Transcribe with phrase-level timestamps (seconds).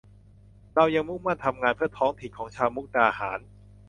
[0.75, 3.39] เรายังมุ่งมั่นทำงานเพื่อท้องถิ่นของชาวมุกดาหาร